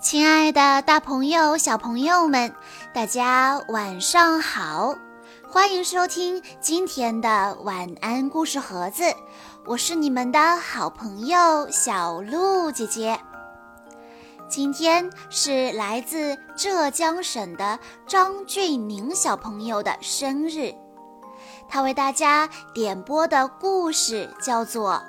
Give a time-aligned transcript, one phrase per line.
[0.00, 2.54] 亲爱的，大朋友、小朋友们，
[2.94, 4.94] 大家晚上好！
[5.50, 9.02] 欢迎收听今天的晚安故事盒子，
[9.66, 13.18] 我是你们的好朋友小鹿姐姐。
[14.48, 20.72] 今天是来自浙江省的张俊宁小朋友的生日，
[21.68, 25.02] 他为大家点播的故事叫做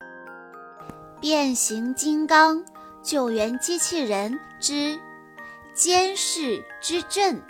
[1.20, 2.56] 《变形金刚》。
[3.04, 4.98] 救援机器人之
[5.74, 7.42] 监视之阵。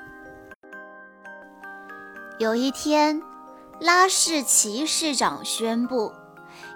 [2.41, 3.23] 有一天，
[3.79, 6.13] 拉士奇市长宣布，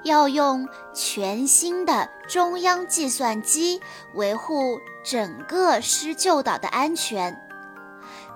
[0.05, 3.81] 要用全新的中央计算机
[4.15, 7.37] 维护整个施救岛的安全。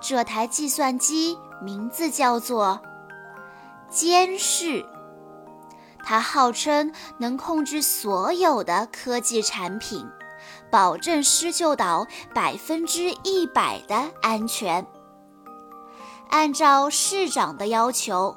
[0.01, 2.81] 这台计算机名字叫做
[3.87, 4.85] 监视，
[6.03, 10.05] 它号称能控制所有的科技产品。
[10.73, 14.83] 保证施救岛百分之一百的安全。
[16.31, 18.35] 按照市长的要求，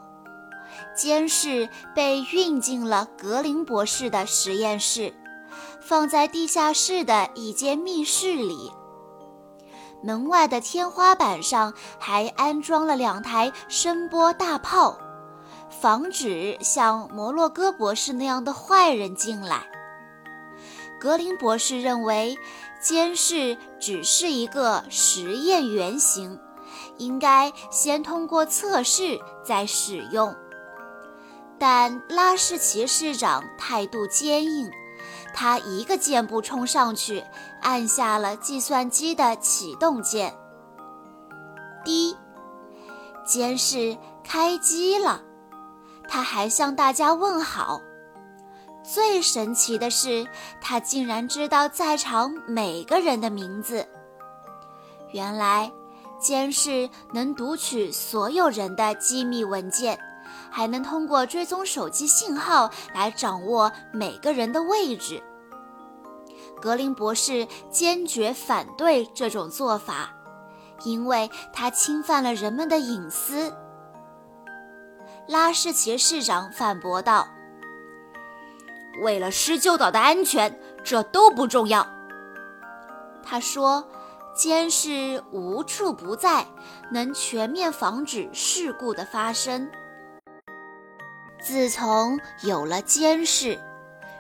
[0.94, 5.14] 监视被运进了格林博士的实验室，
[5.80, 8.70] 放在地下室的一间密室里。
[10.05, 14.98] 门外的天花板上还安装了两台声波大炮，
[15.70, 19.66] 防止像摩洛哥博士那样的坏人进来。
[20.98, 22.36] 格林博士认为，
[22.80, 26.38] 监视只是一个实验原型，
[26.98, 30.34] 应该先通过测试再使用。
[31.58, 34.70] 但拉什奇市长态度坚硬，
[35.33, 37.25] 他一个箭步冲上去，
[37.62, 40.36] 按下了计算机的启动键。
[41.84, 42.16] 滴，
[43.25, 45.22] 监视开机了，
[46.08, 47.81] 他还向大家问好。
[48.86, 50.24] 最神奇的是，
[50.60, 53.84] 他竟然知道在场每个人的名字。
[55.10, 55.72] 原来，
[56.20, 59.98] 监视能读取所有人的机密文件，
[60.50, 65.20] 还能通过追踪手机信号来掌握每个人的位置。
[66.62, 70.10] 格林博士坚决反对这种做法，
[70.84, 73.52] 因为他侵犯了人们的隐私。
[75.26, 77.26] 拉什奇市长反驳道。
[79.02, 81.86] 为了施救岛的安全，这都不重要。
[83.22, 83.86] 他说
[84.36, 86.46] ：“监视无处不在，
[86.90, 89.68] 能全面防止事故的发生。
[91.40, 93.60] 自从有了监视，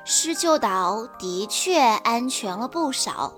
[0.04, 3.32] 施救岛的确安全了不少。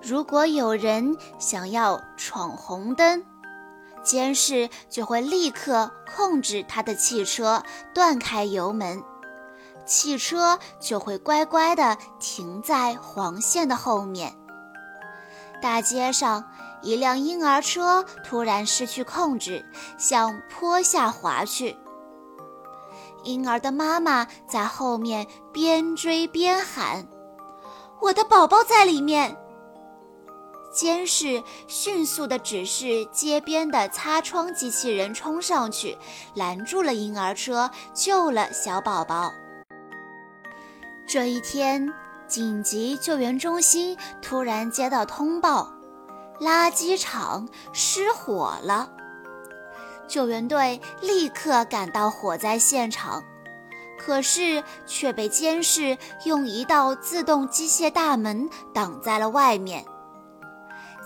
[0.00, 3.24] 如果有人想要闯红灯，
[4.02, 7.62] 监视就会立刻控制他的汽车，
[7.94, 9.02] 断开油门。”
[9.88, 14.36] 汽车就会乖乖地停在黄线的后面。
[15.60, 16.44] 大街上，
[16.82, 19.64] 一辆婴儿车突然失去控制，
[19.98, 21.76] 向坡下滑去。
[23.24, 27.08] 婴儿的妈妈在后面边追边喊
[28.00, 29.36] ：“我的宝宝在里面！”
[30.72, 35.98] 监视迅速地指示街边的擦窗机器人冲上去，
[36.34, 39.32] 拦住了婴儿车，救了小宝宝。
[41.08, 41.90] 这一天，
[42.26, 45.72] 紧急救援中心突然接到通报，
[46.38, 48.90] 垃圾场失火了。
[50.06, 53.24] 救援队立刻赶到火灾现场，
[53.98, 59.86] 可是却被监视用一道自动机械大门挡在了外面。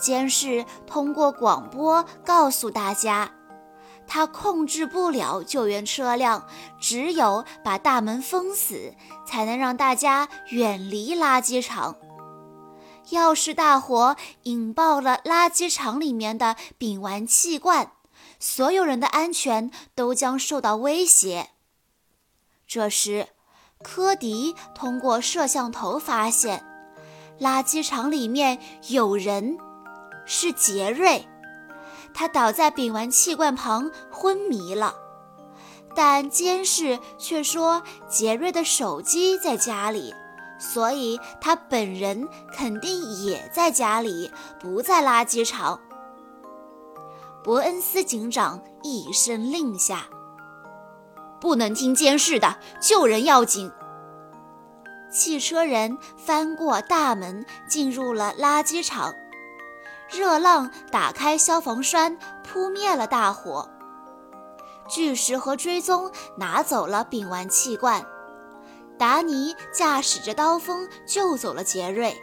[0.00, 3.30] 监视通过广播告诉大家。
[4.06, 6.46] 他控制不了救援车辆，
[6.80, 8.94] 只有把大门封死，
[9.26, 11.96] 才能让大家远离垃圾场。
[13.10, 17.92] 要是大火引爆了垃圾场里面的丙烷气罐，
[18.38, 21.50] 所有人的安全都将受到威胁。
[22.66, 23.28] 这时，
[23.82, 26.64] 科迪通过摄像头发现，
[27.40, 29.58] 垃圾场里面有人，
[30.24, 31.28] 是杰瑞。
[32.14, 34.94] 他倒在丙烷气罐旁昏迷了，
[35.94, 40.14] 但监视却说杰瑞的手机在家里，
[40.58, 44.30] 所以他本人肯定也在家里，
[44.60, 45.80] 不在垃圾场。
[47.42, 50.06] 伯恩斯警长一声令下
[51.40, 53.70] ：“不能听监视的，救人要紧。”
[55.12, 59.12] 汽车人翻过大门，进入了垃圾场。
[60.12, 63.68] 热浪打开消防栓，扑灭了大火。
[64.88, 68.04] 巨石和追踪拿走了丙烷气罐。
[68.98, 72.14] 达尼驾驶着刀锋救走了杰瑞。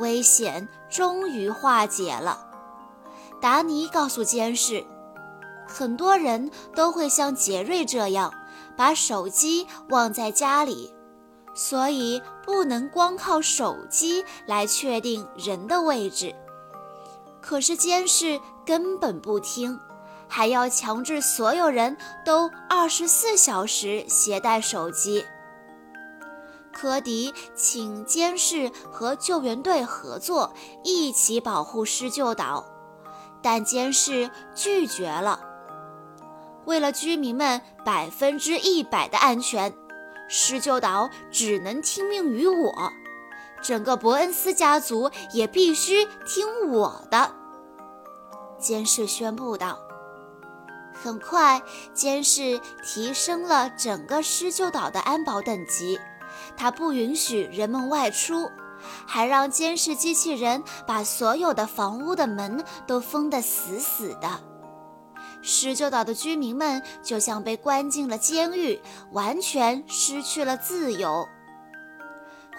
[0.00, 2.44] 危险终于化解了。
[3.40, 4.84] 达尼告诉监视，
[5.68, 8.34] 很多人都会像杰瑞这样，
[8.76, 10.92] 把手机忘在家里，
[11.54, 16.34] 所以不能光靠手机来确定人的位置。
[17.44, 19.78] 可是监视根本不听，
[20.26, 21.94] 还要强制所有人
[22.24, 25.22] 都二十四小时携带手机。
[26.72, 32.64] 科迪请监视和救援队合作，一起保护施救岛，
[33.42, 35.38] 但监视拒绝了。
[36.64, 39.70] 为了居民们百分之一百的安全，
[40.30, 42.90] 施救岛只能听命于我，
[43.64, 47.34] 整个伯恩斯家族也必须听我的。
[48.58, 49.78] 监视宣布道。
[50.92, 51.60] 很快，
[51.92, 55.98] 监视提升了整个施救岛的安保等级。
[56.56, 58.48] 他不允许人们外出，
[59.06, 64.40] 还让监视机器人把所有的房屋的门都封得死死的。
[65.42, 68.80] 施救岛的居民们就像被关进了监狱，
[69.12, 71.26] 完全失去了自由。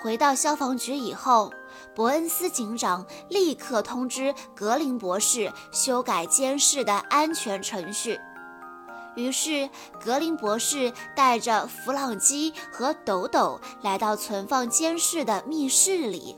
[0.05, 1.51] 回到消防局以后，
[1.95, 8.19] 伯恩斯警长立刻通知格林博士修改监视的安全程序。
[9.15, 9.67] 于是，
[9.99, 16.37] 格林博士带着弗朗基和斗斗来到存放监视的密室里，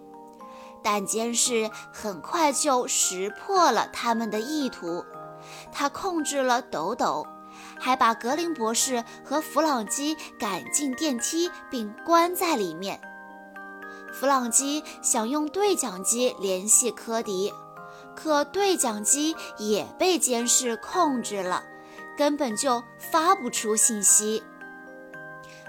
[0.82, 5.04] 但监视很快就识破了他们的意图。
[5.74, 7.28] 他控制了斗斗，
[7.78, 13.02] 还把格林博士和弗朗基赶进电梯，并关在里面。
[14.20, 17.54] 弗朗基想用对讲机联系科迪，
[18.16, 21.64] 可对讲机也被监视控制了。
[22.18, 24.42] 根本就发不出信息。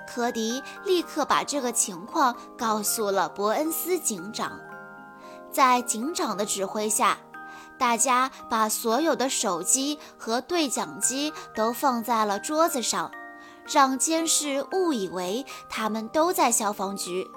[0.09, 4.59] 科迪立刻把这个情况告诉了伯恩斯警长，
[5.53, 7.19] 在警长的指挥下，
[7.79, 13.13] 大家把所有的手机和对讲机都放在了桌子上，
[13.67, 17.31] 让监视误以为他们都在消防局。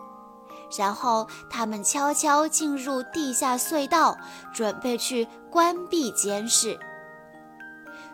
[0.77, 4.18] 然后他们悄悄进入地下隧道，
[4.53, 6.79] 准备去关闭监视。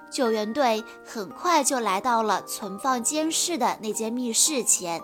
[0.09, 5.01] 救援队很快就来到了存放监视的那间密室前，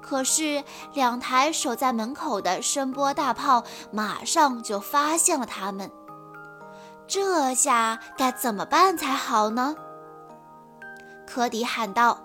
[0.00, 0.64] 可是
[0.94, 5.90] 两台守在门口的声波大炮马上就发现了他们。
[7.06, 9.76] 这下该怎么办才好呢？
[11.26, 12.18] 科迪喊道：“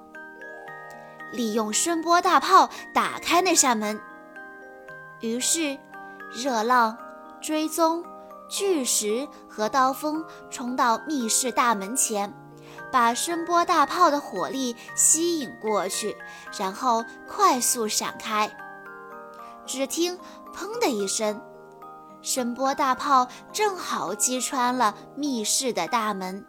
[1.34, 4.00] 利用声波大炮打开那扇门。”
[5.22, 5.78] 于是，
[6.32, 6.98] 热浪、
[7.42, 8.04] 追踪。
[8.50, 12.34] 巨石和刀锋冲到密室大门前，
[12.94, 16.16] 把声波大炮的火力吸引过去，
[16.58, 18.50] 然后快速闪开。
[19.66, 20.18] 只听
[20.56, 21.42] “砰”的一声，
[22.22, 26.46] 声波大炮正好击穿了密室的大门。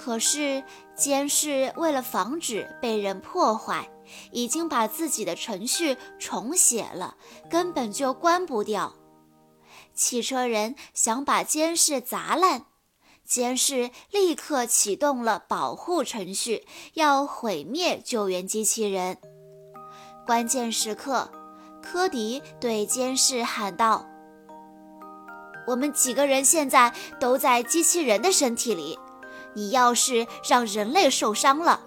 [0.00, 0.62] 可是
[0.94, 3.90] 监视为了防止被人破坏，
[4.30, 7.16] 已经把自己的程序重写了，
[7.50, 8.94] 根本就关不掉。
[9.94, 12.66] 汽车人想把监视砸烂，
[13.24, 16.64] 监视立刻启动了保护程序，
[16.94, 19.18] 要毁灭救援机器人。
[20.24, 21.28] 关键时刻，
[21.82, 24.06] 科迪对监视喊道
[25.66, 28.96] ：“我们几个人现在都在机器人的身体里，
[29.54, 31.80] 你要是让人类受伤了，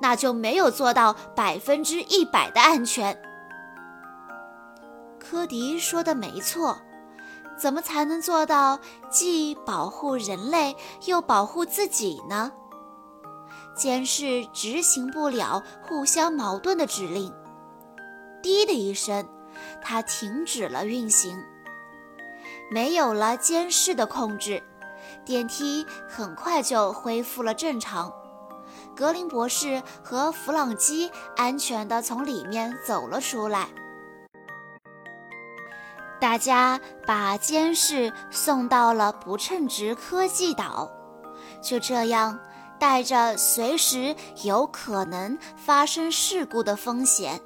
[0.00, 3.20] 那就没有做到百分之一百的安全。”
[5.18, 6.78] 科迪说的没错。
[7.58, 8.78] 怎么才能做到
[9.10, 12.52] 既保护人类又保护自己呢？
[13.74, 17.34] 监视执行不了互相矛盾的指令。
[18.40, 19.28] 滴的一声，
[19.82, 21.36] 它停止了运行。
[22.70, 24.62] 没有了监视的控制，
[25.28, 28.10] 电梯很快就恢复了正常。
[28.96, 33.68] 格林博士和弗朗基安全地从里面走了出来。
[36.18, 40.90] 大家把监视送到了不称职科技岛，
[41.60, 42.40] 就这样，
[42.78, 47.38] 带着随时有可能发生事故的风险，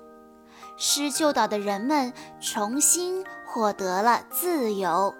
[0.76, 5.12] 施救岛的人们重新获得了自由。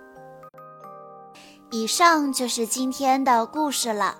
[1.75, 4.15] 以上就是今天的故事了。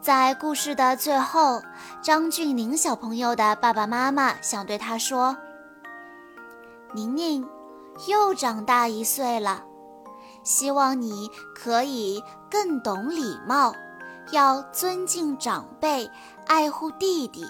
[0.00, 1.62] 在故事的最后，
[2.02, 5.36] 张俊宁小朋友的爸爸妈妈想对他说
[6.92, 7.46] ：“宁宁。”
[8.08, 9.62] 又长大一岁了，
[10.42, 13.74] 希望你可以更懂礼貌，
[14.30, 16.10] 要尊敬长辈，
[16.46, 17.44] 爱护弟弟。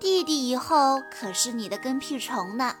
[0.00, 2.74] 弟弟以后可是你的跟屁虫呢，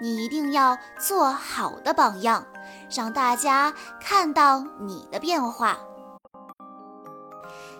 [0.00, 2.46] 你一定要做好的榜样，
[2.94, 5.78] 让大家看到你的变化。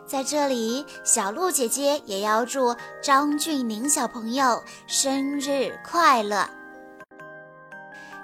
[0.07, 6.49] 在这里，小鹿姐姐也要祝张俊宁小朋友生日快乐。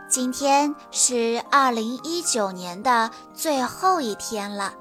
[0.08, 4.72] 今天是二零一九年的最后一天了，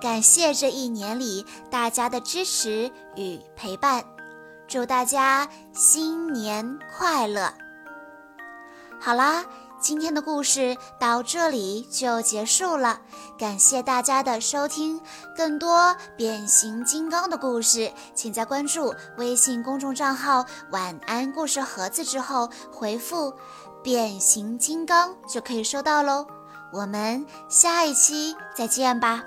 [0.00, 4.04] 感谢这一年里大家的支持与陪伴，
[4.68, 7.63] 祝大家新年快乐！
[9.00, 9.44] 好啦。
[9.80, 13.02] 今天的故事到这里就结束了，
[13.38, 14.98] 感谢大家的收听。
[15.36, 23.34] 更多变形金刚的故事，请在关注微信公众账号“晚安故事盒子”之后回复
[23.84, 26.26] “变形金刚”就可以收到喽。
[26.72, 29.22] 我们下一期再见吧。